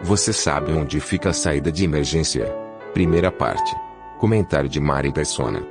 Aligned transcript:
Você 0.00 0.32
sabe 0.32 0.72
onde 0.72 1.00
fica 1.00 1.30
a 1.30 1.32
saída 1.32 1.72
de 1.72 1.84
emergência? 1.84 2.46
Primeira 2.94 3.30
parte. 3.30 3.74
Comentário 4.18 4.68
de 4.68 4.80
Mari 4.80 5.12
Persona. 5.12 5.62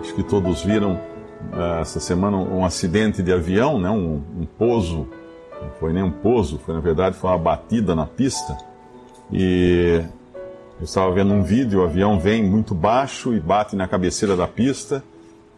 Acho 0.00 0.14
que 0.14 0.22
todos 0.22 0.62
viram 0.62 0.94
uh, 1.52 1.80
essa 1.80 2.00
semana 2.00 2.36
um 2.36 2.64
acidente 2.64 3.22
de 3.22 3.32
avião, 3.32 3.78
né? 3.78 3.90
um, 3.90 4.22
um 4.38 4.46
pouso 4.58 5.08
não 5.64 5.70
foi 5.78 5.92
nem 5.92 6.02
um 6.02 6.10
pouso, 6.10 6.58
foi 6.58 6.74
na 6.74 6.80
verdade 6.80 7.16
foi 7.16 7.30
uma 7.30 7.38
batida 7.38 7.94
na 7.94 8.06
pista. 8.06 8.56
E 9.32 10.02
eu 10.78 10.84
estava 10.84 11.12
vendo 11.12 11.32
um 11.32 11.42
vídeo, 11.42 11.80
o 11.80 11.84
avião 11.84 12.18
vem 12.18 12.42
muito 12.42 12.74
baixo 12.74 13.34
e 13.34 13.40
bate 13.40 13.74
na 13.74 13.88
cabeceira 13.88 14.36
da 14.36 14.46
pista, 14.46 15.02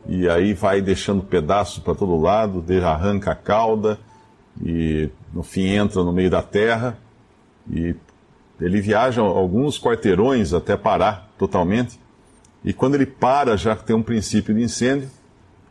e 0.08 0.28
aí 0.28 0.54
vai 0.54 0.80
deixando 0.80 1.22
pedaços 1.22 1.78
para 1.78 1.94
todo 1.94 2.20
lado, 2.20 2.64
arranca 2.84 3.32
a 3.32 3.34
cauda, 3.34 3.98
e 4.62 5.10
no 5.32 5.42
fim 5.42 5.66
entra 5.66 6.02
no 6.02 6.12
meio 6.12 6.30
da 6.30 6.42
terra, 6.42 6.96
e 7.70 7.94
ele 8.60 8.80
viaja 8.80 9.20
alguns 9.20 9.78
quarteirões 9.78 10.52
até 10.52 10.76
parar 10.76 11.30
totalmente, 11.38 11.98
e 12.64 12.72
quando 12.72 12.94
ele 12.94 13.06
para 13.06 13.56
já 13.56 13.76
tem 13.76 13.94
um 13.94 14.02
princípio 14.02 14.54
de 14.54 14.62
incêndio, 14.62 15.08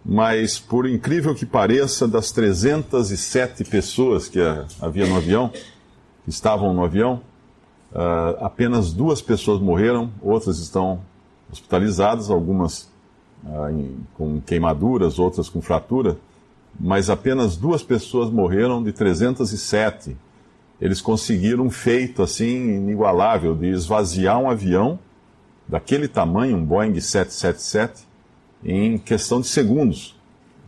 mas 0.05 0.59
por 0.59 0.87
incrível 0.87 1.33
que 1.33 1.45
pareça, 1.45 2.07
das 2.07 2.31
307 2.31 3.63
pessoas 3.63 4.27
que 4.27 4.39
havia 4.79 5.07
no 5.07 5.17
avião, 5.17 5.49
que 5.49 6.29
estavam 6.29 6.73
no 6.73 6.83
avião, 6.83 7.21
uh, 7.91 8.45
apenas 8.45 8.93
duas 8.93 9.21
pessoas 9.21 9.59
morreram, 9.59 10.11
outras 10.21 10.59
estão 10.59 11.01
hospitalizadas, 11.51 12.29
algumas 12.29 12.87
em, 13.71 13.97
com 14.15 14.41
queimaduras, 14.41 15.19
outras 15.19 15.49
com 15.49 15.61
fratura, 15.61 16.17
mas 16.79 17.09
apenas 17.09 17.55
duas 17.55 17.83
pessoas 17.83 18.29
morreram 18.29 18.83
de 18.83 18.91
307. 18.91 20.17
Eles 20.85 21.01
conseguiram 21.01 21.65
um 21.65 21.71
feito 21.71 22.21
assim 22.21 22.75
inigualável 22.75 23.55
de 23.55 23.65
esvaziar 23.69 24.39
um 24.39 24.47
avião 24.47 24.99
daquele 25.67 26.07
tamanho, 26.07 26.57
um 26.57 26.63
Boeing 26.63 26.93
777, 26.93 28.03
em 28.63 28.95
questão 28.99 29.41
de 29.41 29.47
segundos. 29.47 30.15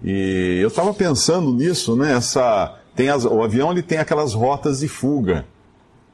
E 0.03 0.57
eu 0.59 0.69
estava 0.69 0.91
pensando 0.91 1.53
nisso, 1.53 1.95
né? 1.95 2.13
Essa, 2.13 2.79
tem 2.95 3.09
as, 3.09 3.25
o 3.25 3.43
avião 3.43 3.71
ele 3.71 3.83
tem 3.83 3.99
aquelas 3.99 4.33
rotas 4.33 4.79
de 4.79 4.87
fuga, 4.87 5.45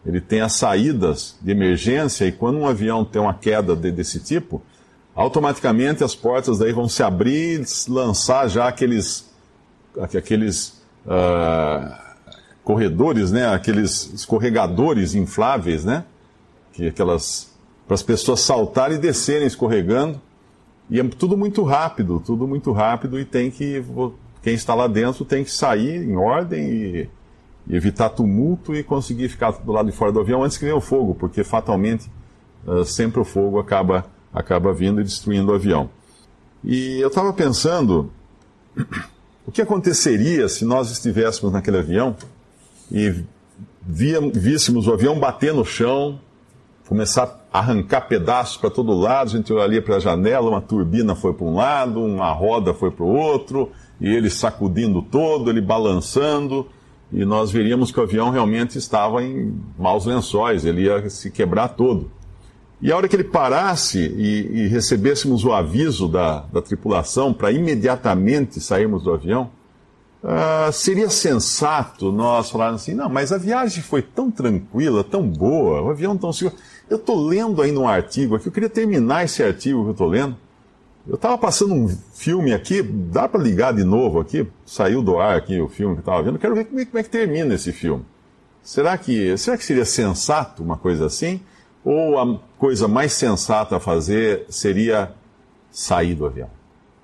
ele 0.06 0.20
tem 0.20 0.42
as 0.42 0.52
saídas 0.52 1.38
de 1.42 1.52
emergência, 1.52 2.26
e 2.26 2.32
quando 2.34 2.58
um 2.58 2.68
avião 2.68 3.06
tem 3.06 3.22
uma 3.22 3.34
queda 3.34 3.74
de, 3.74 3.90
desse 3.90 4.20
tipo, 4.20 4.62
automaticamente 5.16 6.04
as 6.04 6.14
portas 6.14 6.58
daí 6.58 6.74
vão 6.74 6.90
se 6.90 7.02
abrir 7.02 7.62
e 7.62 7.90
lançar 7.90 8.50
já 8.50 8.68
aqueles, 8.68 9.32
aqueles 9.98 10.84
uh, 11.06 12.03
corredores, 12.64 13.32
né? 13.32 13.48
aqueles 13.48 14.12
escorregadores 14.14 15.16
infláveis, 15.16 15.84
né? 15.84 16.06
Que 16.72 16.88
aquelas 16.88 17.52
para 17.86 17.96
as 17.96 18.04
pessoas 18.04 18.40
saltarem 18.40 18.98
e 18.98 19.00
descerem 19.00 19.46
escorregando. 19.46 20.20
E 20.90 21.00
é 21.00 21.04
tudo 21.04 21.38
muito 21.38 21.64
rápido, 21.64 22.22
tudo 22.26 22.48
muito 22.48 22.72
rápido 22.72 23.20
e 23.20 23.26
tem 23.26 23.52
que 23.52 23.84
quem 24.42 24.54
está 24.54 24.74
lá 24.74 24.88
dentro 24.88 25.24
tem 25.24 25.44
que 25.44 25.52
sair 25.52 26.04
em 26.04 26.16
ordem 26.16 26.70
e, 26.70 27.10
e 27.68 27.76
evitar 27.76 28.10
tumulto 28.10 28.76
e 28.76 28.84
conseguir 28.84 29.30
ficar 29.30 29.52
do 29.52 29.72
lado 29.72 29.90
de 29.90 29.96
fora 29.96 30.12
do 30.12 30.20
avião 30.20 30.44
antes 30.44 30.58
que 30.58 30.66
venha 30.66 30.76
o 30.76 30.82
fogo, 30.82 31.16
porque 31.16 31.44
fatalmente 31.44 32.10
uh, 32.68 32.84
sempre 32.84 33.22
o 33.22 33.26
fogo 33.26 33.60
acaba 33.60 34.06
acaba 34.34 34.74
vindo 34.74 35.00
e 35.00 35.04
destruindo 35.04 35.52
o 35.52 35.56
avião. 35.56 35.90
E 36.64 37.00
eu 37.00 37.08
estava 37.08 37.32
pensando 37.32 38.12
o 39.46 39.52
que 39.52 39.62
aconteceria 39.62 40.50
se 40.50 40.66
nós 40.66 40.92
estivéssemos 40.92 41.54
naquele 41.54 41.78
avião 41.78 42.16
e 42.94 43.24
via, 43.82 44.22
víssemos 44.22 44.88
o 44.88 44.94
avião 44.94 45.20
bater 45.20 45.54
no 45.54 45.66
chão, 45.66 46.20
começar 46.88 47.48
a 47.52 47.60
arrancar 47.60 48.02
pedaços 48.02 48.58
para 48.58 48.70
todo 48.70 48.94
lado, 48.94 49.30
a 49.30 49.38
gente 49.38 49.52
olharia 49.52 49.82
para 49.82 49.96
a 49.96 50.00
janela, 50.00 50.50
uma 50.50 50.62
turbina 50.62 51.16
foi 51.16 51.34
para 51.34 51.46
um 51.46 51.56
lado, 51.56 52.04
uma 52.04 52.32
roda 52.32 52.74
foi 52.74 52.92
para 52.92 53.04
o 53.04 53.10
outro, 53.10 53.72
e 54.00 54.08
ele 54.08 54.30
sacudindo 54.30 55.02
todo, 55.02 55.50
ele 55.50 55.62
balançando, 55.62 56.68
e 57.12 57.26
nós 57.26 57.52
veríamos 57.52 57.92
que 57.92 58.00
o 58.00 58.04
avião 58.04 58.30
realmente 58.30 58.78
estava 58.78 59.24
em 59.24 59.60
maus 59.78 60.06
lençóis, 60.06 60.66
ele 60.66 60.84
ia 60.84 61.10
se 61.10 61.32
quebrar 61.32 61.70
todo. 61.70 62.12
E 62.82 62.92
a 62.92 62.98
hora 62.98 63.08
que 63.08 63.16
ele 63.16 63.24
parasse 63.24 64.00
e, 64.00 64.64
e 64.64 64.68
recebêssemos 64.68 65.46
o 65.46 65.54
aviso 65.54 66.08
da, 66.08 66.42
da 66.52 66.62
tripulação 66.62 67.34
para 67.34 67.52
imediatamente 67.52 68.60
sairmos 68.60 69.04
do 69.04 69.14
avião, 69.14 69.52
uh, 70.24 70.72
seria 70.72 71.10
sensato 71.10 72.12
nós 72.12 72.50
falarmos 72.50 72.82
assim: 72.82 72.94
não, 72.94 73.10
mas 73.10 73.32
a 73.32 73.38
viagem 73.38 73.84
foi 73.84 74.02
tão 74.02 74.32
tranquila, 74.32 75.04
tão 75.04 75.28
boa, 75.28 75.82
o 75.82 75.90
avião 75.90 76.18
tão 76.18 76.32
seguro. 76.32 76.56
Eu 76.90 76.98
estou 76.98 77.26
lendo 77.26 77.62
ainda 77.62 77.80
um 77.80 77.88
artigo 77.88 78.36
aqui, 78.36 78.48
eu 78.48 78.52
queria 78.52 78.70
terminar 78.70 79.26
esse 79.26 79.44
artigo 79.44 79.82
que 79.82 79.90
eu 79.90 79.92
estou 79.92 80.08
lendo. 80.08 80.38
Eu 81.06 81.16
estava 81.16 81.38
passando 81.38 81.74
um 81.74 81.90
filme 82.14 82.54
aqui, 82.54 82.82
dá 82.82 83.28
para 83.28 83.42
ligar 83.42 83.74
de 83.74 83.84
novo 83.84 84.22
aqui? 84.22 84.48
Saiu 84.66 85.02
do 85.02 85.20
ar 85.20 85.36
aqui 85.36 85.60
o 85.60 85.68
filme 85.68 85.96
que 85.96 86.02
estava 86.02 86.24
vendo. 86.24 86.40
Quero 86.40 86.56
ver 86.56 86.66
como 86.66 86.80
é, 86.80 86.86
como 86.86 86.98
é, 86.98 87.04
que 87.04 87.10
termina 87.10 87.54
esse 87.56 87.74
filme. 87.74 88.06
Será 88.62 88.98
que, 88.98 89.38
será 89.38 89.58
que 89.58 89.66
seria 89.66 89.84
sensato 89.84 90.64
uma 90.64 90.78
coisa 90.78 91.06
assim? 91.06 91.42
Ou 91.84 92.18
a 92.18 92.40
coisa 92.58 92.88
mais 92.88 93.12
sensata 93.12 93.76
a 93.76 93.80
fazer 93.82 94.46
seria 94.48 95.12
sair 95.70 96.16
do 96.16 96.26
avião? 96.26 96.50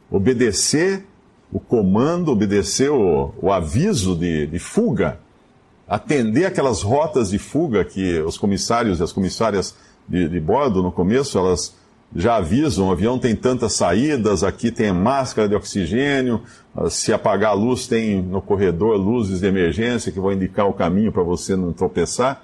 Obedecer 0.10 1.06
o 1.52 1.60
comando, 1.60 2.32
obedecer 2.32 2.92
o, 2.92 3.34
o 3.42 3.52
aviso 3.52 4.16
de, 4.16 4.48
de 4.48 4.60
fuga 4.60 5.20
atender 5.90 6.46
aquelas 6.46 6.84
rotas 6.84 7.32
de 7.32 7.40
fuga 7.40 7.84
que 7.84 8.20
os 8.20 8.38
comissários 8.38 9.00
e 9.00 9.04
as 9.04 9.12
comissárias 9.12 9.76
de, 10.08 10.30
de 10.30 10.40
bordo, 10.40 10.84
no 10.84 10.92
começo, 10.92 11.38
elas 11.38 11.76
já 12.16 12.36
avisam, 12.36 12.88
o 12.88 12.92
avião 12.92 13.18
tem 13.18 13.36
tantas 13.36 13.74
saídas, 13.74 14.44
aqui 14.44 14.72
tem 14.72 14.92
máscara 14.92 15.50
de 15.50 15.56
oxigênio, 15.56 16.42
ah, 16.76 16.90
se 16.90 17.12
apagar 17.12 17.52
a 17.52 17.54
luz 17.54 17.88
tem 17.88 18.22
no 18.22 18.42
corredor 18.42 18.98
luzes 18.98 19.42
de 19.42 19.48
emergência 19.48 20.12
que 20.12 20.20
vão 20.20 20.32
indicar 20.32 20.68
o 20.68 20.74
caminho 20.74 21.12
para 21.12 21.24
você 21.24 21.56
não 21.56 21.74
tropeçar. 21.74 22.44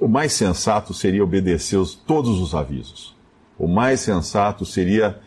O 0.00 0.06
mais 0.06 0.32
sensato 0.32 0.94
seria 0.94 1.24
obedecer 1.24 1.76
os, 1.76 1.94
todos 1.94 2.40
os 2.40 2.54
avisos. 2.54 3.16
O 3.58 3.66
mais 3.66 4.00
sensato 4.00 4.64
seria 4.64 5.18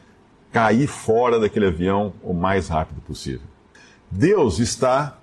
cair 0.52 0.88
fora 0.88 1.40
daquele 1.40 1.68
avião 1.68 2.14
o 2.24 2.34
mais 2.34 2.68
rápido 2.68 3.02
possível. 3.02 3.48
Deus 4.10 4.60
está 4.60 5.18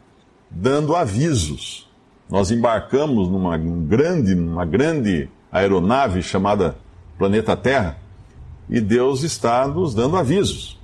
dando 0.51 0.97
avisos 0.97 1.89
nós 2.31 2.51
embarcamos 2.51 3.29
numa 3.29 3.57
grande, 3.57 4.35
numa 4.35 4.65
grande 4.65 5.29
aeronave 5.51 6.23
chamada 6.23 6.77
Planeta 7.17 7.57
Terra 7.57 7.99
e 8.69 8.81
Deus 8.81 9.23
está 9.23 9.67
nos 9.67 9.95
dando 9.95 10.17
avisos. 10.17 10.79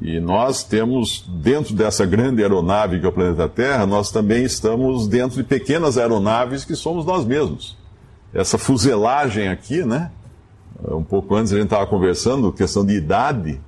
E 0.00 0.20
nós 0.20 0.64
temos, 0.64 1.24
dentro 1.42 1.74
dessa 1.74 2.04
grande 2.06 2.42
aeronave 2.42 2.98
que 2.98 3.06
é 3.06 3.08
o 3.08 3.12
planeta 3.12 3.48
Terra, 3.48 3.86
nós 3.86 4.10
também 4.10 4.44
estamos 4.44 5.06
dentro 5.08 5.36
de 5.36 5.44
pequenas 5.44 5.96
aeronaves 5.96 6.64
que 6.64 6.74
somos 6.74 7.04
nós 7.04 7.24
mesmos. 7.24 7.76
Essa 8.34 8.58
fuselagem 8.58 9.48
aqui, 9.48 9.84
né? 9.84 10.10
Um 10.90 11.02
pouco 11.02 11.34
antes 11.34 11.52
a 11.52 11.56
gente 11.56 11.66
estava 11.66 11.86
conversando, 11.86 12.52
questão 12.52 12.84
de 12.84 12.94
idade. 12.94 13.60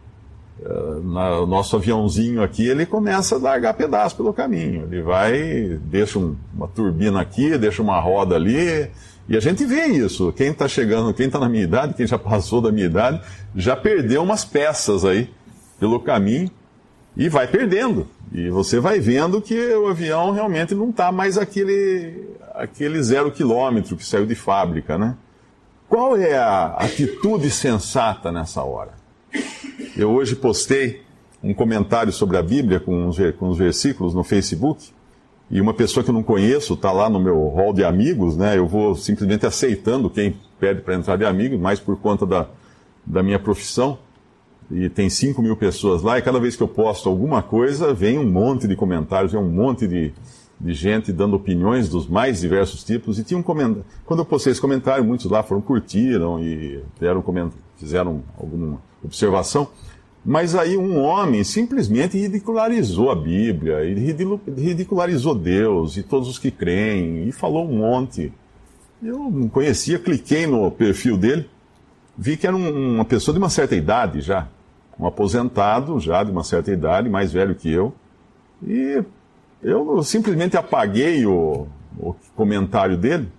Eh, 0.65 1.41
o 1.41 1.47
nosso 1.47 1.77
aviãozinho 1.77 2.43
aqui, 2.43 2.67
ele 2.67 2.85
começa 2.85 3.37
a 3.37 3.39
largar 3.39 3.75
pedaço 3.75 4.17
pelo 4.17 4.33
caminho. 4.33 4.85
Ele 4.91 5.03
vai, 5.03 5.79
deixa 5.83 6.19
um, 6.19 6.37
uma 6.55 6.69
turbina 6.69 7.21
aqui, 7.21 7.57
deixa 7.57 7.83
uma 7.83 8.01
roda 8.01 8.35
ali, 8.35 8.91
e 9.29 9.37
a 9.37 9.41
gente 9.41 9.65
vê 9.65 9.87
isso. 9.87 10.33
Quem 10.33 10.51
está 10.51 10.67
chegando, 10.67 11.13
quem 11.15 11.27
está 11.27 11.39
na 11.39 11.49
minha 11.49 11.65
idade, 11.65 11.95
quem 11.95 12.07
já 12.07 12.19
passou 12.19 12.61
da 12.61 12.73
minha 12.73 12.87
idade, 12.87 13.21
já 13.55 13.77
perdeu 13.77 14.23
umas 14.23 14.45
peças 14.45 15.05
aí 15.05 15.31
pelo 15.79 16.01
caminho 16.01 16.51
e 17.17 17.29
vai 17.29 17.47
perdendo. 17.47 18.07
E 18.33 18.49
você 18.51 18.81
vai 18.81 19.01
vendo 19.01 19.41
que 19.41 19.55
o 19.75 19.89
avião 19.89 20.33
realmente 20.33 20.75
não 20.75 20.91
está 20.91 21.13
mais 21.13 21.39
aquele, 21.39 22.29
aquele 22.55 23.03
zero 23.03 23.31
quilômetro 23.31 23.97
que 23.97 24.05
saiu 24.05 24.27
de 24.27 24.35
fábrica, 24.35 24.99
né? 24.99 25.17
Qual 25.89 26.17
é 26.17 26.37
a 26.37 26.77
atitude 26.79 27.51
sensata 27.51 28.31
nessa 28.31 28.63
hora? 28.63 28.93
Eu 29.99 30.13
hoje 30.13 30.37
postei 30.37 31.01
um 31.43 31.53
comentário 31.53 32.13
sobre 32.13 32.37
a 32.37 32.43
Bíblia 32.43 32.79
com 32.79 33.09
uns, 33.09 33.17
com 33.37 33.53
versículos 33.53 34.15
no 34.15 34.23
Facebook 34.23 34.91
e 35.51 35.61
uma 35.61 35.75
pessoa 35.75 36.05
que 36.05 36.11
eu 36.11 36.15
não 36.15 36.23
conheço 36.23 36.75
está 36.75 36.93
lá 36.93 37.11
no 37.11 37.19
meu 37.19 37.49
hall 37.49 37.73
de 37.73 37.83
amigos, 37.83 38.37
né? 38.37 38.57
Eu 38.57 38.69
vou 38.69 38.95
simplesmente 38.95 39.45
aceitando 39.45 40.09
quem 40.09 40.37
pede 40.61 40.83
para 40.83 40.95
entrar 40.95 41.17
de 41.17 41.25
amigo, 41.25 41.59
mais 41.59 41.81
por 41.81 41.99
conta 41.99 42.25
da, 42.25 42.47
da 43.05 43.25
minha 43.25 43.41
profissão. 43.41 43.99
E 44.71 44.89
tem 44.89 45.11
5 45.11 45.43
mil 45.43 45.57
pessoas 45.57 46.01
lá, 46.01 46.17
e 46.17 46.23
cada 46.23 46.39
vez 46.39 46.55
que 46.55 46.63
eu 46.63 46.69
posto 46.69 47.09
alguma 47.09 47.43
coisa, 47.43 47.93
vem 47.93 48.19
um 48.19 48.31
monte 48.31 48.69
de 48.69 48.77
comentários, 48.77 49.33
vem 49.33 49.41
um 49.41 49.51
monte 49.51 49.89
de, 49.89 50.13
de 50.61 50.75
gente 50.75 51.11
dando 51.11 51.35
opiniões 51.35 51.89
dos 51.89 52.07
mais 52.07 52.41
diversos 52.41 52.85
tipos. 52.85 53.19
E 53.19 53.25
tinha 53.25 53.39
um 53.39 53.43
comentário. 53.43 53.85
Quando 54.07 54.21
eu 54.21 54.25
postei 54.25 54.53
esse 54.53 54.61
comentário, 54.61 55.05
muitos 55.05 55.29
lá 55.29 55.43
foram 55.43 55.61
curtiram 55.61 56.39
e 56.41 56.85
deram 57.01 57.25
fizeram 57.77 58.23
alguma 58.39 58.79
observação. 59.03 59.69
Mas 60.25 60.55
aí 60.55 60.77
um 60.77 60.99
homem 61.01 61.43
simplesmente 61.45 62.19
ridicularizou 62.19 63.11
a 63.11 63.15
Bíblia, 63.15 63.79
ridicularizou 64.57 65.35
Deus 65.35 65.97
e 65.97 66.03
todos 66.03 66.29
os 66.29 66.39
que 66.39 66.51
creem, 66.51 67.29
e 67.29 67.33
falou 67.33 67.67
um 67.67 67.79
monte. 67.79 68.33
Eu 69.03 69.31
não 69.31 69.49
conhecia, 69.49 69.99
cliquei 69.99 70.47
no 70.47 70.71
perfil 70.71 71.17
dele, 71.17 71.49
vi 72.17 72.37
que 72.37 72.47
era 72.47 72.57
um, 72.57 72.97
uma 72.97 73.05
pessoa 73.05 73.33
de 73.33 73.39
uma 73.39 73.49
certa 73.49 73.77
idade 73.77 74.21
já, 74.21 74.49
um 74.99 75.07
aposentado 75.07 75.99
já 76.01 76.25
de 76.25 76.33
uma 76.33 76.43
certa 76.43 76.73
idade, 76.73 77.09
mais 77.09 77.33
velho 77.33 77.55
que 77.55 77.71
eu, 77.71 77.95
e 78.67 79.03
eu 79.63 80.03
simplesmente 80.03 80.57
apaguei 80.57 81.25
o, 81.25 81.67
o 81.97 82.15
comentário 82.35 82.97
dele 82.97 83.31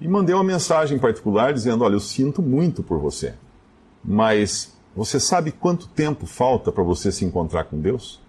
e 0.00 0.06
mandei 0.06 0.34
uma 0.34 0.44
mensagem 0.44 0.98
particular 0.98 1.52
dizendo: 1.52 1.84
Olha, 1.84 1.94
eu 1.94 2.00
sinto 2.00 2.42
muito 2.42 2.82
por 2.82 2.98
você, 2.98 3.34
mas 4.04 4.76
você 4.98 5.20
sabe 5.20 5.52
quanto 5.52 5.86
tempo 5.86 6.26
falta 6.26 6.72
para 6.72 6.82
você 6.82 7.12
se 7.12 7.24
encontrar 7.24 7.62
com 7.64 7.78
Deus? 7.80 8.20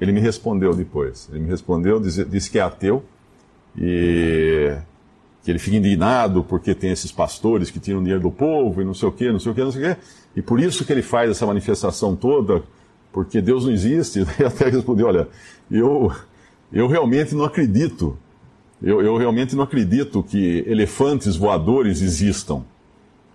Ele 0.00 0.10
me 0.10 0.20
respondeu 0.20 0.74
depois. 0.74 1.28
Ele 1.30 1.40
me 1.40 1.50
respondeu, 1.50 2.00
disse, 2.00 2.24
disse 2.24 2.50
que 2.50 2.58
é 2.58 2.62
ateu 2.62 3.04
e 3.76 4.74
que 5.42 5.50
ele 5.50 5.58
fica 5.58 5.76
indignado 5.76 6.42
porque 6.42 6.74
tem 6.74 6.90
esses 6.90 7.12
pastores 7.12 7.70
que 7.70 7.78
tiram 7.78 8.00
dinheiro 8.00 8.22
do 8.22 8.30
povo 8.30 8.80
e 8.80 8.86
não 8.86 8.94
sei 8.94 9.06
o 9.06 9.12
quê, 9.12 9.30
não 9.30 9.38
sei 9.38 9.52
o 9.52 9.54
quê, 9.54 9.64
não 9.64 9.70
sei 9.70 9.82
o 9.82 9.94
quê. 9.94 10.00
E 10.34 10.40
por 10.40 10.58
isso 10.58 10.82
que 10.86 10.92
ele 10.94 11.02
faz 11.02 11.30
essa 11.30 11.44
manifestação 11.44 12.16
toda, 12.16 12.62
porque 13.12 13.42
Deus 13.42 13.66
não 13.66 13.72
existe. 13.72 14.24
E 14.40 14.44
até 14.44 14.70
respondeu: 14.70 15.08
Olha, 15.08 15.28
eu, 15.70 16.10
eu 16.72 16.88
realmente 16.88 17.34
não 17.34 17.44
acredito. 17.44 18.16
Eu, 18.82 19.02
eu 19.02 19.18
realmente 19.18 19.54
não 19.54 19.62
acredito 19.62 20.22
que 20.22 20.64
elefantes 20.66 21.36
voadores 21.36 22.00
existam. 22.00 22.64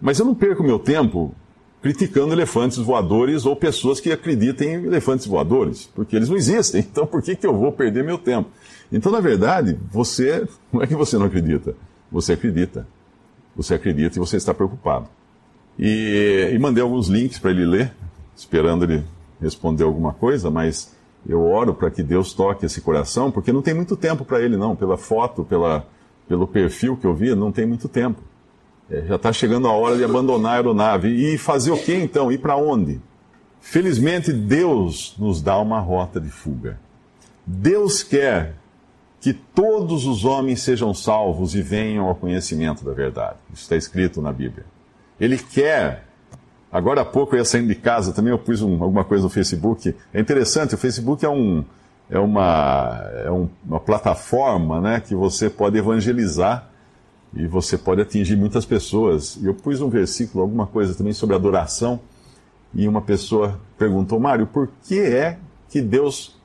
Mas 0.02 0.18
eu 0.18 0.26
não 0.26 0.34
perco 0.34 0.64
meu 0.64 0.80
tempo 0.80 1.36
criticando 1.82 2.34
elefantes 2.34 2.78
voadores 2.78 3.46
ou 3.46 3.56
pessoas 3.56 4.00
que 4.00 4.12
acreditem 4.12 4.76
em 4.76 4.86
elefantes 4.86 5.26
voadores, 5.26 5.90
porque 5.96 6.16
eles 6.16 6.30
não 6.30 6.36
existem. 6.36 6.86
Então, 6.92 7.06
por 7.06 7.22
que, 7.22 7.36
que 7.36 7.48
eu 7.48 7.56
vou 7.56 7.72
perder 7.72 8.04
meu 8.04 8.18
tempo? 8.18 8.50
Então, 8.92 9.12
na 9.12 9.20
verdade, 9.20 9.78
você 9.92 10.48
não 10.74 10.82
é 10.82 10.88
que 10.88 10.96
você 10.96 11.18
não 11.18 11.26
acredita, 11.26 11.76
você 12.12 12.34
acredita. 12.34 12.88
Você 13.56 13.74
acredita 13.74 14.18
e 14.18 14.20
você 14.20 14.38
está 14.38 14.54
preocupado. 14.54 15.08
E, 15.78 16.50
e 16.54 16.60
mandei 16.60 16.82
alguns 16.82 17.08
links 17.08 17.40
para 17.40 17.52
ele 17.52 17.66
ler, 17.66 17.94
esperando 18.36 18.84
ele 18.84 19.04
responder 19.42 19.84
alguma 19.84 20.14
coisa, 20.14 20.50
mas 20.50 20.94
eu 21.28 21.42
oro 21.42 21.74
para 21.74 21.92
que 21.92 22.02
Deus 22.04 22.34
toque 22.34 22.66
esse 22.66 22.82
coração, 22.82 23.32
porque 23.32 23.52
não 23.52 23.62
tem 23.62 23.74
muito 23.74 23.96
tempo 23.96 24.26
para 24.26 24.42
ele, 24.42 24.58
não. 24.58 24.76
Pela 24.76 24.98
foto, 24.98 25.44
pela, 25.44 25.86
pelo 26.28 26.48
perfil 26.48 26.98
que 26.98 27.06
eu 27.06 27.14
vi, 27.14 27.34
não 27.36 27.52
tem 27.52 27.66
muito 27.66 27.88
tempo. 27.88 28.22
É, 28.90 29.06
já 29.06 29.16
está 29.16 29.32
chegando 29.32 29.68
a 29.68 29.72
hora 29.72 29.96
de 29.96 30.04
abandonar 30.04 30.54
a 30.54 30.56
aeronave. 30.56 31.10
E 31.10 31.38
fazer 31.38 31.72
o 31.72 31.78
que 31.78 31.94
então? 31.94 32.32
Ir 32.32 32.40
para 32.40 32.56
onde? 32.56 33.00
Felizmente, 33.62 34.34
Deus 34.34 35.16
nos 35.18 35.42
dá 35.42 35.58
uma 35.60 35.80
rota 35.80 36.20
de 36.20 36.30
fuga. 36.30 36.80
Deus 37.46 38.04
quer 38.04 38.56
que 39.22 39.34
todos 39.34 40.06
os 40.06 40.24
homens 40.24 40.62
sejam 40.62 40.94
salvos 40.94 41.54
e 41.54 41.62
venham 41.62 42.08
ao 42.08 42.16
conhecimento 42.16 42.86
da 42.86 42.94
verdade. 42.94 43.38
Isso 43.54 43.64
está 43.64 43.76
escrito 43.76 44.22
na 44.22 44.32
Bíblia. 44.32 44.66
Ele 45.20 45.38
quer. 45.38 46.06
Agora 46.72 47.02
há 47.02 47.06
pouco 47.06 47.36
eu 47.36 47.40
ia 47.40 47.46
saindo 47.46 47.68
de 47.68 47.76
casa 47.76 48.14
também, 48.14 48.32
eu 48.32 48.38
pus 48.38 48.62
um, 48.62 48.82
alguma 48.82 49.04
coisa 49.04 49.24
no 49.24 49.30
Facebook. 49.30 49.96
É 50.14 50.20
interessante, 50.20 50.76
o 50.76 50.78
Facebook 50.78 51.26
é, 51.26 51.30
um, 51.30 51.66
é, 52.10 52.20
uma, 52.20 53.02
é 53.26 53.32
um, 53.32 53.50
uma 53.68 53.80
plataforma 53.80 54.80
né, 54.80 55.00
que 55.02 55.16
você 55.16 55.50
pode 55.50 55.78
evangelizar 55.78 56.70
e 57.34 57.46
você 57.48 57.78
pode 57.78 58.02
atingir 58.02 58.36
muitas 58.36 58.66
pessoas. 58.66 59.38
Eu 59.42 59.54
pus 59.54 59.82
um 59.82 59.90
versículo, 59.90 60.44
alguma 60.44 60.66
coisa 60.66 60.94
também 60.96 61.14
sobre 61.14 61.36
adoração, 61.36 62.00
e 62.74 62.88
uma 62.88 63.02
pessoa 63.02 63.60
perguntou, 63.78 64.20
Mário, 64.20 64.48
por 64.48 64.70
que 64.84 65.00
é 65.00 65.40
que 65.70 65.82
Deus 65.82 66.36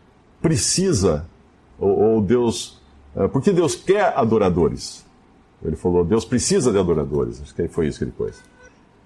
precisa, 0.40 1.26
ou, 1.78 1.90
ou 1.90 2.22
Deus, 2.22 2.80
uh, 3.14 3.28
por 3.28 3.42
que 3.42 3.50
Deus 3.50 3.74
quer 3.74 4.12
adoradores? 4.16 5.04
Ele 5.62 5.76
falou, 5.76 6.04
Deus 6.04 6.24
precisa 6.24 6.70
de 6.70 6.78
adoradores. 6.78 7.40
Acho 7.40 7.54
que 7.54 7.66
foi 7.68 7.88
isso 7.88 7.98
que 7.98 8.04
ele 8.04 8.12
pôs. 8.12 8.42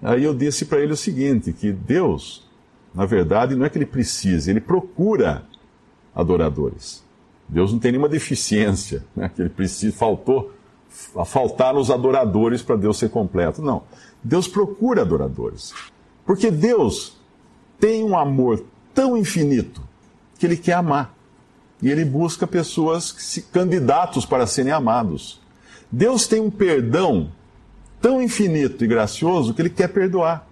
Aí 0.01 0.23
eu 0.23 0.33
disse 0.33 0.65
para 0.65 0.79
ele 0.79 0.93
o 0.93 0.97
seguinte, 0.97 1.53
que 1.53 1.71
Deus, 1.71 2.45
na 2.93 3.05
verdade, 3.05 3.55
não 3.55 3.65
é 3.65 3.69
que 3.69 3.77
ele 3.77 3.85
precise, 3.85 4.49
ele 4.49 4.61
procura 4.61 5.43
adoradores. 6.13 7.03
Deus 7.47 7.71
não 7.71 7.79
tem 7.79 7.91
nenhuma 7.91 8.09
deficiência, 8.09 9.03
né, 9.15 9.29
que 9.33 9.41
ele 9.41 9.49
precisa, 9.49 9.95
faltou 9.95 10.53
faltar 10.89 11.75
os 11.75 11.91
adoradores 11.91 12.61
para 12.61 12.75
Deus 12.75 12.97
ser 12.97 13.09
completo. 13.09 13.61
Não. 13.61 13.83
Deus 14.23 14.47
procura 14.47 15.01
adoradores. 15.01 15.73
Porque 16.25 16.51
Deus 16.51 17.17
tem 17.79 18.03
um 18.03 18.17
amor 18.17 18.63
tão 18.93 19.17
infinito 19.17 19.81
que 20.37 20.45
ele 20.45 20.57
quer 20.57 20.73
amar. 20.73 21.15
E 21.81 21.89
ele 21.89 22.03
busca 22.03 22.45
pessoas, 22.45 23.11
candidatos 23.53 24.25
para 24.25 24.45
serem 24.45 24.71
amados. 24.71 25.39
Deus 25.91 26.27
tem 26.27 26.41
um 26.41 26.51
perdão 26.51 27.31
tão 28.01 28.21
infinito 28.21 28.83
e 28.83 28.87
gracioso 28.87 29.53
que 29.53 29.61
ele 29.61 29.69
quer 29.69 29.87
perdoar. 29.87 30.47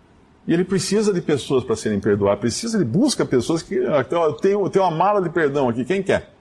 E 0.48 0.54
ele 0.54 0.64
precisa 0.64 1.12
de 1.12 1.22
pessoas 1.22 1.64
para 1.64 1.76
serem 1.76 2.00
perdoadas. 2.00 2.40
Precisa, 2.40 2.78
ele 2.78 2.86
busca 2.86 3.26
pessoas 3.26 3.62
que. 3.62 3.78
Ah, 3.86 4.06
tenho 4.42 4.62
uma 4.62 4.92
mala 4.92 5.22
de 5.22 5.30
perdão 5.30 5.68
aqui, 5.68 5.84
quem 5.84 6.02
quer? 6.02 6.37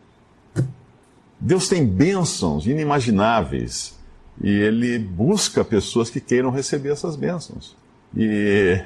Deus 1.46 1.68
tem 1.68 1.86
bênçãos 1.86 2.66
inimagináveis 2.66 3.94
e 4.42 4.50
ele 4.50 4.98
busca 4.98 5.64
pessoas 5.64 6.10
que 6.10 6.20
queiram 6.20 6.50
receber 6.50 6.90
essas 6.90 7.14
bênçãos. 7.14 7.76
E, 8.16 8.80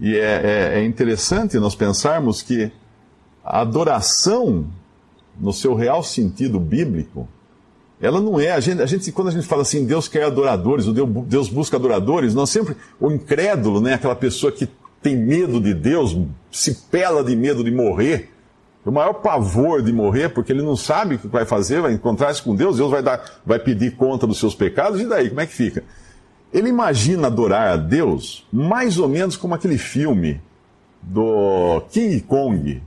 e 0.00 0.16
é, 0.16 0.72
é, 0.74 0.80
é 0.80 0.84
interessante 0.84 1.56
nós 1.56 1.76
pensarmos 1.76 2.42
que 2.42 2.72
a 3.44 3.60
adoração, 3.60 4.66
no 5.38 5.52
seu 5.52 5.72
real 5.76 6.02
sentido 6.02 6.58
bíblico, 6.58 7.28
ela 8.00 8.20
não 8.20 8.40
é. 8.40 8.50
A 8.50 8.58
gente, 8.58 8.82
a 8.82 8.86
gente, 8.86 9.12
quando 9.12 9.28
a 9.28 9.30
gente 9.30 9.46
fala 9.46 9.62
assim, 9.62 9.86
Deus 9.86 10.08
quer 10.08 10.24
adoradores, 10.24 10.86
Deus 10.86 11.48
busca 11.48 11.76
adoradores, 11.76 12.34
nós 12.34 12.50
sempre. 12.50 12.76
O 12.98 13.12
incrédulo, 13.12 13.80
né, 13.80 13.94
aquela 13.94 14.16
pessoa 14.16 14.50
que 14.50 14.68
tem 15.00 15.16
medo 15.16 15.60
de 15.60 15.72
Deus, 15.72 16.18
se 16.50 16.74
pela 16.90 17.22
de 17.22 17.36
medo 17.36 17.62
de 17.62 17.70
morrer, 17.70 18.33
o 18.84 18.92
maior 18.92 19.14
pavor 19.14 19.82
de 19.82 19.92
morrer, 19.92 20.28
porque 20.28 20.52
ele 20.52 20.62
não 20.62 20.76
sabe 20.76 21.14
o 21.14 21.18
que 21.18 21.26
vai 21.26 21.44
fazer, 21.44 21.80
vai 21.80 21.92
encontrar-se 21.92 22.42
com 22.42 22.54
Deus, 22.54 22.76
Deus 22.76 22.90
vai, 22.90 23.02
dar, 23.02 23.24
vai 23.44 23.58
pedir 23.58 23.96
conta 23.96 24.26
dos 24.26 24.38
seus 24.38 24.54
pecados, 24.54 25.00
e 25.00 25.06
daí, 25.06 25.28
como 25.28 25.40
é 25.40 25.46
que 25.46 25.54
fica? 25.54 25.82
Ele 26.52 26.68
imagina 26.68 27.26
adorar 27.26 27.72
a 27.72 27.76
Deus 27.76 28.46
mais 28.52 28.98
ou 28.98 29.08
menos 29.08 29.36
como 29.36 29.54
aquele 29.54 29.78
filme 29.78 30.40
do 31.02 31.82
King 31.90 32.20
Kong. 32.20 32.82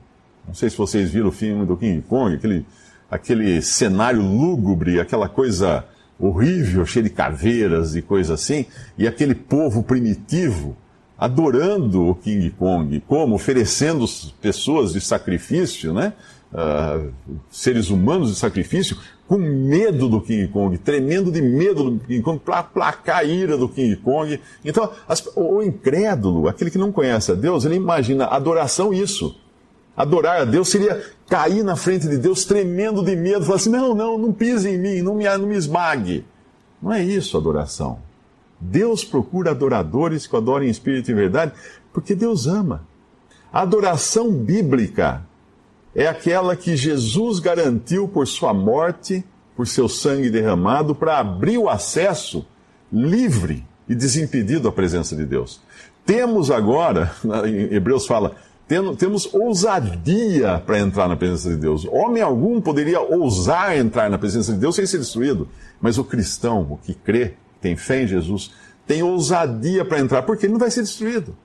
Não 0.47 0.53
sei 0.53 0.69
se 0.69 0.77
vocês 0.77 1.09
viram 1.09 1.27
o 1.27 1.31
filme 1.31 1.65
do 1.65 1.75
King 1.75 2.01
Kong, 2.01 2.35
aquele, 2.35 2.65
aquele 3.09 3.61
cenário 3.61 4.21
lúgubre, 4.21 4.99
aquela 4.99 5.27
coisa 5.27 5.83
horrível, 6.19 6.85
cheia 6.85 7.03
de 7.03 7.09
caveiras 7.09 7.95
e 7.95 8.01
coisa 8.01 8.35
assim, 8.35 8.65
e 8.97 9.07
aquele 9.07 9.35
povo 9.35 9.83
primitivo 9.83 10.75
adorando 11.17 12.07
o 12.07 12.15
King 12.15 12.49
Kong, 12.51 13.01
como 13.07 13.35
oferecendo 13.35 14.05
pessoas 14.39 14.93
de 14.93 15.01
sacrifício, 15.01 15.93
né? 15.93 16.13
Uh, 16.53 17.11
seres 17.51 17.89
humanos 17.89 18.29
de 18.29 18.35
sacrifício, 18.35 18.97
com 19.27 19.37
medo 19.37 20.07
do 20.07 20.21
King 20.21 20.47
Kong, 20.47 20.77
tremendo 20.77 21.29
de 21.29 21.41
medo 21.41 21.91
do 21.91 21.99
King 21.99 22.21
Kong, 22.21 22.39
para 22.39 22.59
aplacar 22.59 23.17
a 23.17 23.23
ira 23.23 23.57
do 23.57 23.67
King 23.67 23.95
Kong. 23.97 24.39
Então, 24.63 24.89
as, 25.07 25.27
o 25.35 25.61
incrédulo, 25.61 26.47
aquele 26.47 26.71
que 26.71 26.77
não 26.77 26.91
conhece 26.91 27.31
a 27.31 27.35
Deus, 27.35 27.65
ele 27.65 27.75
imagina 27.75 28.25
adoração 28.27 28.93
isso. 28.93 29.35
Adorar 29.95 30.41
a 30.41 30.45
Deus 30.45 30.69
seria 30.69 31.03
cair 31.27 31.63
na 31.63 31.75
frente 31.75 32.07
de 32.07 32.17
Deus 32.17 32.45
tremendo 32.45 33.03
de 33.03 33.15
medo, 33.15 33.43
falar 33.43 33.55
assim: 33.55 33.71
não, 33.71 33.93
não, 33.93 34.17
não 34.17 34.31
pise 34.31 34.69
em 34.69 34.77
mim, 34.77 35.01
não 35.01 35.15
me, 35.15 35.25
não 35.25 35.47
me 35.47 35.55
esmague. 35.55 36.23
Não 36.81 36.93
é 36.93 37.03
isso 37.03 37.35
adoração. 37.35 37.99
Deus 38.59 39.03
procura 39.03 39.51
adoradores 39.51 40.25
que 40.25 40.35
adorem 40.35 40.67
em 40.67 40.71
espírito 40.71 41.11
e 41.11 41.13
verdade, 41.13 41.53
porque 41.93 42.15
Deus 42.15 42.47
ama. 42.47 42.85
A 43.51 43.61
adoração 43.61 44.31
bíblica 44.31 45.23
é 45.95 46.07
aquela 46.07 46.55
que 46.55 46.75
Jesus 46.75 47.39
garantiu 47.39 48.07
por 48.07 48.27
sua 48.27 48.53
morte, 48.53 49.23
por 49.55 49.67
seu 49.67 49.87
sangue 49.87 50.29
derramado, 50.29 50.93
para 50.93 51.19
abrir 51.19 51.57
o 51.57 51.69
acesso 51.69 52.45
livre 52.91 53.65
e 53.87 53.95
desimpedido 53.95 54.67
à 54.67 54.71
presença 54.71 55.15
de 55.15 55.25
Deus. 55.25 55.61
Temos 56.05 56.51
agora, 56.51 57.11
em 57.45 57.73
Hebreus 57.73 58.05
fala, 58.05 58.35
temos 58.97 59.33
ousadia 59.33 60.61
para 60.65 60.79
entrar 60.79 61.07
na 61.07 61.15
presença 61.15 61.49
de 61.49 61.55
Deus. 61.55 61.85
Homem 61.85 62.21
algum 62.21 62.59
poderia 62.59 62.99
ousar 62.99 63.77
entrar 63.77 64.09
na 64.09 64.17
presença 64.17 64.51
de 64.51 64.59
Deus 64.59 64.75
sem 64.75 64.85
ser 64.85 64.97
destruído, 64.97 65.47
mas 65.79 65.97
o 65.97 66.03
cristão, 66.03 66.67
o 66.69 66.77
que 66.77 66.93
crê, 66.93 67.35
tem 67.61 67.75
fé 67.75 68.03
em 68.03 68.07
Jesus, 68.07 68.51
tem 68.85 69.03
ousadia 69.03 69.83
para 69.83 69.99
entrar, 69.99 70.23
porque 70.23 70.45
ele 70.45 70.53
não 70.53 70.59
vai 70.59 70.71
ser 70.71 70.81
destruído. 70.81 71.35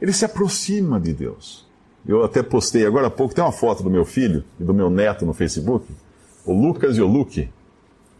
Ele 0.00 0.12
se 0.12 0.24
aproxima 0.24 0.98
de 0.98 1.12
Deus. 1.12 1.66
Eu 2.06 2.24
até 2.24 2.42
postei 2.42 2.86
agora 2.86 3.08
há 3.08 3.10
pouco, 3.10 3.34
tem 3.34 3.44
uma 3.44 3.52
foto 3.52 3.82
do 3.82 3.90
meu 3.90 4.04
filho 4.04 4.44
e 4.58 4.64
do 4.64 4.72
meu 4.72 4.88
neto 4.88 5.26
no 5.26 5.34
Facebook, 5.34 5.86
o 6.46 6.52
Lucas 6.52 6.96
e 6.96 7.02
o 7.02 7.06
Luke. 7.06 7.50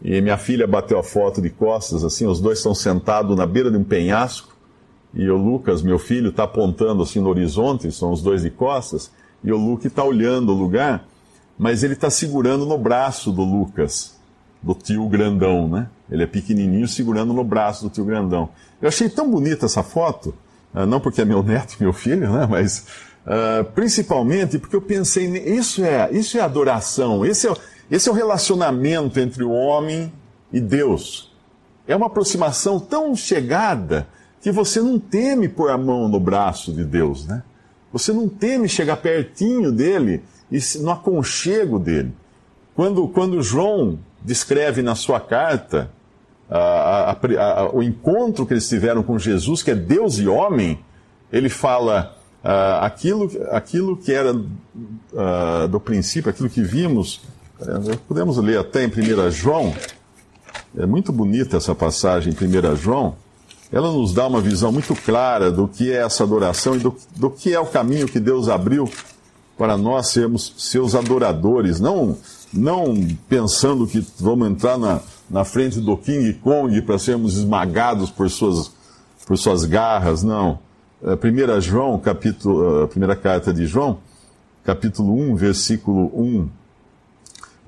E 0.01 0.21
minha 0.21 0.37
filha 0.37 0.67
bateu 0.67 0.99
a 0.99 1.03
foto 1.03 1.41
de 1.41 1.49
costas, 1.49 2.03
assim, 2.03 2.27
os 2.27 2.39
dois 2.39 2.59
estão 2.59 2.75
sentados 2.75 3.35
na 3.35 3.45
beira 3.45 3.71
de 3.71 3.77
um 3.77 3.83
penhasco, 3.83 4.55
e 5.13 5.27
o 5.29 5.35
Lucas, 5.35 5.81
meu 5.81 5.97
filho, 5.97 6.29
está 6.29 6.43
apontando 6.43 7.01
assim 7.01 7.19
no 7.19 7.29
horizonte, 7.29 7.91
são 7.91 8.11
os 8.11 8.21
dois 8.21 8.43
de 8.43 8.51
costas, 8.51 9.11
e 9.43 9.51
o 9.51 9.57
Luke 9.57 9.87
está 9.87 10.03
olhando 10.03 10.51
o 10.51 10.55
lugar, 10.55 11.07
mas 11.57 11.83
ele 11.83 11.93
está 11.93 12.09
segurando 12.09 12.65
no 12.65 12.77
braço 12.77 13.31
do 13.31 13.43
Lucas, 13.43 14.18
do 14.61 14.73
tio 14.73 15.07
grandão, 15.07 15.67
né? 15.67 15.87
Ele 16.09 16.23
é 16.23 16.27
pequenininho 16.27 16.87
segurando 16.87 17.33
no 17.33 17.43
braço 17.43 17.83
do 17.83 17.89
tio 17.89 18.05
grandão. 18.05 18.49
Eu 18.81 18.87
achei 18.87 19.09
tão 19.09 19.29
bonita 19.29 19.65
essa 19.65 19.83
foto, 19.83 20.33
ah, 20.73 20.85
não 20.85 20.99
porque 20.99 21.21
é 21.21 21.25
meu 21.25 21.41
neto, 21.41 21.77
meu 21.79 21.93
filho, 21.93 22.31
né? 22.31 22.47
Mas 22.49 22.85
uh, 23.25 23.63
principalmente 23.73 24.57
porque 24.57 24.75
eu 24.75 24.81
pensei, 24.81 25.25
isso 25.25 25.83
é, 25.83 26.11
isso 26.11 26.37
é 26.37 26.41
adoração, 26.41 27.25
esse 27.25 27.47
é, 27.47 27.53
esse 27.89 28.09
é 28.09 28.11
o 28.11 28.15
relacionamento 28.15 29.19
entre 29.19 29.43
o 29.43 29.51
homem 29.51 30.11
e 30.51 30.59
Deus. 30.59 31.33
É 31.87 31.95
uma 31.95 32.07
aproximação 32.07 32.79
tão 32.79 33.15
chegada 33.15 34.07
que 34.41 34.51
você 34.51 34.81
não 34.81 34.99
teme 34.99 35.49
pôr 35.49 35.71
a 35.71 35.77
mão 35.77 36.07
no 36.07 36.19
braço 36.19 36.71
de 36.71 36.83
Deus, 36.83 37.25
né? 37.25 37.43
Você 37.91 38.13
não 38.13 38.29
teme 38.29 38.69
chegar 38.69 38.97
pertinho 38.97 39.71
dele 39.71 40.21
e 40.51 40.59
no 40.79 40.91
aconchego 40.91 41.79
dele. 41.79 42.13
Quando, 42.75 43.07
quando 43.07 43.41
João 43.41 43.99
descreve 44.23 44.81
na 44.81 44.95
sua 44.95 45.19
carta 45.19 45.89
a, 46.49 47.11
a, 47.11 47.61
a, 47.61 47.75
o 47.75 47.83
encontro 47.83 48.45
que 48.45 48.53
eles 48.53 48.67
tiveram 48.67 49.03
com 49.03 49.19
Jesus, 49.19 49.61
que 49.61 49.71
é 49.71 49.75
Deus 49.75 50.17
e 50.17 50.27
homem, 50.27 50.79
ele 51.31 51.49
fala 51.49 52.15
uh, 52.43 52.83
aquilo, 52.83 53.29
aquilo 53.51 53.97
que 53.97 54.11
era 54.11 54.33
uh, 54.33 55.67
do 55.69 55.79
princípio, 55.79 56.29
aquilo 56.29 56.49
que 56.49 56.63
vimos, 56.63 57.21
uh, 57.61 57.97
podemos 58.07 58.37
ler 58.37 58.59
até 58.59 58.83
em 58.83 58.87
1 58.87 59.31
João, 59.31 59.73
é 60.77 60.85
muito 60.85 61.11
bonita 61.11 61.57
essa 61.57 61.75
passagem 61.75 62.33
em 62.33 62.71
1 62.71 62.75
João, 62.75 63.15
ela 63.71 63.91
nos 63.91 64.13
dá 64.13 64.25
uma 64.25 64.41
visão 64.41 64.71
muito 64.71 64.95
clara 64.95 65.51
do 65.51 65.67
que 65.67 65.91
é 65.91 65.97
essa 65.97 66.23
adoração 66.23 66.75
e 66.75 66.79
do, 66.79 66.95
do 67.15 67.29
que 67.29 67.53
é 67.53 67.59
o 67.59 67.67
caminho 67.67 68.07
que 68.07 68.19
Deus 68.19 68.49
abriu 68.49 68.89
para 69.55 69.77
nós 69.77 70.07
sermos 70.07 70.53
seus 70.57 70.95
adoradores, 70.95 71.79
não, 71.79 72.17
não 72.51 72.95
pensando 73.27 73.87
que 73.87 74.05
vamos 74.19 74.49
entrar 74.49 74.77
na, 74.77 75.01
na 75.29 75.43
frente 75.43 75.79
do 75.79 75.95
King 75.97 76.33
Kong 76.33 76.81
para 76.81 76.97
sermos 76.97 77.37
esmagados 77.37 78.09
por 78.09 78.29
suas, 78.29 78.71
por 79.25 79.37
suas 79.37 79.65
garras, 79.65 80.23
não. 80.23 80.59
1 81.01 81.51
é, 81.51 81.61
João, 81.61 81.97
capítulo, 81.99 82.83
a 82.83 82.87
primeira 82.87 83.15
carta 83.15 83.53
de 83.53 83.65
João, 83.65 83.99
capítulo 84.63 85.13
1, 85.13 85.35
versículo 85.35 86.11
1 86.13 86.49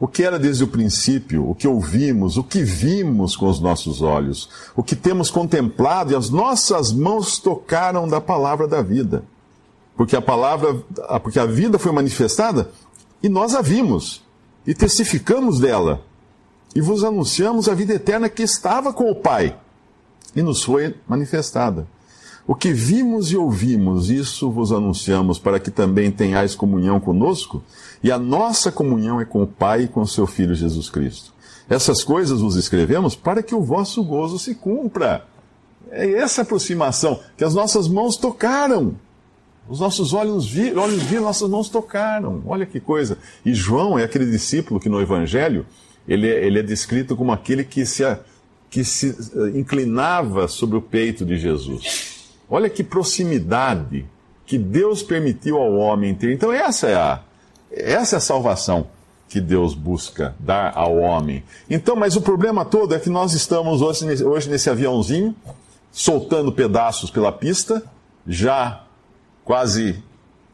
o 0.02 0.08
que 0.08 0.24
era 0.24 0.40
desde 0.40 0.64
o 0.64 0.68
princípio, 0.68 1.48
o 1.48 1.54
que 1.54 1.68
ouvimos, 1.68 2.36
o 2.36 2.44
que 2.44 2.64
vimos 2.64 3.36
com 3.36 3.48
os 3.48 3.60
nossos 3.60 4.02
olhos, 4.02 4.50
o 4.76 4.82
que 4.82 4.96
temos 4.96 5.30
contemplado 5.30 6.12
e 6.12 6.16
as 6.16 6.32
nossas 6.32 6.92
mãos 6.92 7.38
tocaram 7.38 8.08
da 8.08 8.20
palavra 8.20 8.68
da 8.68 8.82
vida. 8.82 9.24
Porque 9.96 10.16
a 10.16 10.22
palavra, 10.22 10.74
porque 11.22 11.38
a 11.38 11.46
vida 11.46 11.78
foi 11.78 11.92
manifestada 11.92 12.72
e 13.22 13.30
nós 13.30 13.54
a 13.54 13.62
vimos 13.62 14.24
e 14.66 14.74
testificamos 14.74 15.60
dela 15.60 16.02
e 16.76 16.82
vos 16.82 17.04
anunciamos 17.04 17.68
a 17.68 17.74
vida 17.74 17.94
eterna 17.94 18.30
que 18.30 18.44
estava 18.44 18.94
com 18.94 19.12
o 19.12 19.16
Pai 19.16 19.58
e 20.36 20.42
nos 20.42 20.64
foi 20.64 20.96
manifestada. 21.08 21.86
O 22.48 22.56
que 22.56 22.74
vimos 22.74 23.32
e 23.32 23.38
ouvimos, 23.38 24.10
isso 24.10 24.50
vos 24.50 24.72
anunciamos, 24.72 25.38
para 25.38 25.60
que 25.60 25.70
também 25.70 26.12
tenhais 26.12 26.56
comunhão 26.56 27.00
conosco, 27.00 27.64
e 28.04 28.12
a 28.12 28.18
nossa 28.18 28.72
comunhão 28.72 29.22
é 29.22 29.26
com 29.26 29.44
o 29.44 29.48
Pai 29.48 29.84
e 29.84 29.88
com 29.88 30.02
o 30.02 30.08
seu 30.08 30.26
Filho 30.26 30.56
Jesus 30.56 30.90
Cristo. 30.90 31.34
Essas 31.70 32.04
coisas 32.04 32.42
vos 32.42 32.56
escrevemos 32.56 33.16
para 33.16 33.44
que 33.44 33.54
o 33.54 33.62
vosso 33.62 34.04
gozo 34.04 34.40
se 34.40 34.56
cumpra. 34.56 35.26
É 35.92 36.10
essa 36.14 36.42
aproximação 36.42 37.20
que 37.38 37.44
as 37.44 37.54
nossas 37.54 37.88
mãos 37.88 38.18
tocaram. 38.18 38.96
Os 39.72 39.80
nossos 39.80 40.14
olhos 40.14 40.50
viram, 40.50 40.84
olhos 40.84 41.02
viram, 41.04 41.24
nossas 41.24 41.50
mãos 41.50 41.70
tocaram. 41.70 42.44
Olha 42.46 42.66
que 42.66 42.78
coisa. 42.78 43.18
E 43.46 43.54
João 43.54 43.98
é 43.98 44.04
aquele 44.04 44.30
discípulo 44.30 44.82
que 44.82 44.90
no 44.90 45.00
Evangelho 45.00 45.66
ele 46.06 46.30
é, 46.30 46.46
ele 46.46 46.60
é 46.60 46.62
descrito 46.62 47.16
como 47.16 47.32
aquele 47.32 47.64
que 47.64 47.86
se, 47.86 48.04
que 48.70 48.84
se 48.84 49.16
eh, 49.34 49.58
inclinava 49.58 50.50
sobre 50.50 50.76
o 50.76 50.82
peito 50.82 51.24
de 51.24 51.38
Jesus. 51.38 52.34
Olha 52.50 52.70
que 52.70 52.84
proximidade 52.84 54.06
que 54.46 54.58
Deus 54.58 55.02
permitiu 55.02 55.56
ao 55.56 55.74
homem 55.76 56.14
ter. 56.14 56.34
Então, 56.34 56.52
essa 56.52 56.88
é 56.88 56.96
a, 56.96 57.22
essa 57.72 58.18
é 58.18 58.18
a 58.18 58.20
salvação 58.20 58.88
que 59.30 59.40
Deus 59.40 59.74
busca 59.74 60.36
dar 60.38 60.74
ao 60.76 60.98
homem. 60.98 61.46
Então, 61.70 61.96
mas 61.96 62.18
o 62.18 62.22
problema 62.22 62.66
todo 62.66 62.94
é 62.94 63.00
que 63.00 63.10
nós 63.10 63.32
estamos 63.32 63.82
hoje, 63.82 64.22
hoje 64.22 64.50
nesse 64.50 64.70
aviãozinho, 64.70 65.34
soltando 65.94 66.52
pedaços 66.52 67.10
pela 67.10 67.32
pista, 67.32 67.82
já 68.28 68.84
quase 69.52 70.02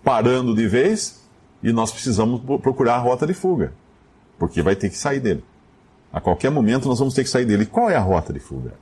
parando 0.04 0.56
de 0.56 0.68
vez, 0.68 1.22
e 1.62 1.72
nós 1.72 1.92
precisamos 1.92 2.42
procurar 2.60 2.96
a 2.96 2.98
rota 2.98 3.28
de 3.28 3.34
fuga, 3.36 3.72
porque 4.40 4.64
vai 4.64 4.76
ter 4.76 4.90
que 4.90 4.98
sair 4.98 5.20
dele. 5.20 5.44
A 6.12 6.20
qualquer 6.20 6.50
momento 6.50 6.88
nós 6.88 6.98
vamos 6.98 7.14
ter 7.14 7.24
que 7.24 7.30
sair 7.30 7.46
dele. 7.46 7.68
Qual 7.68 7.92
é 7.92 7.96
a 7.96 8.02
rota 8.02 8.34
de 8.34 8.40
fuga? 8.40 8.74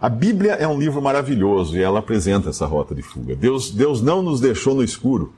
A 0.00 0.08
Bíblia 0.08 0.54
é 0.54 0.66
um 0.66 0.76
livro 0.76 1.00
maravilhoso 1.00 1.76
e 1.76 1.82
ela 1.84 2.00
apresenta 2.00 2.50
essa 2.50 2.66
rota 2.66 2.96
de 2.96 3.02
fuga. 3.02 3.36
Deus, 3.36 3.70
Deus 3.70 4.02
não 4.02 4.22
nos 4.22 4.40
deixou 4.40 4.74
no 4.74 4.82
escuro. 4.82 5.32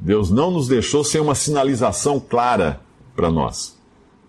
Deus 0.00 0.32
não 0.32 0.50
nos 0.50 0.66
deixou 0.66 1.04
sem 1.04 1.20
uma 1.20 1.36
sinalização 1.36 2.18
clara 2.18 2.80
para 3.14 3.30
nós. 3.30 3.78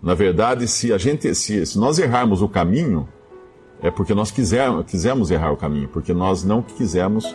Na 0.00 0.14
verdade, 0.14 0.68
se 0.68 0.92
a 0.92 0.98
gente, 0.98 1.34
se, 1.34 1.66
se, 1.66 1.76
nós 1.76 1.98
errarmos 1.98 2.42
o 2.42 2.48
caminho, 2.48 3.08
é 3.82 3.90
porque 3.90 4.14
nós 4.14 4.30
quiser, 4.30 4.70
quisemos 4.84 5.32
errar 5.32 5.50
o 5.50 5.56
caminho, 5.56 5.88
porque 5.88 6.14
nós 6.14 6.44
não 6.44 6.62
quisemos 6.62 7.26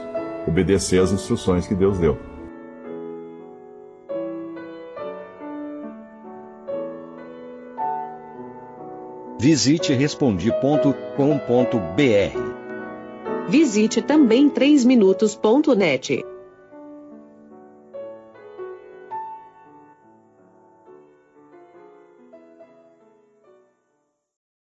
obedecer 0.48 1.01
às 1.01 1.12
instruções 1.12 1.68
que 1.68 1.75
Deus 1.75 2.00
deu. 2.00 2.18
Visite 9.39 9.94
respondi.com.br. 9.94 10.88
Visite 13.48 14.01
também 14.01 14.50
3minutos.net. 14.50 16.25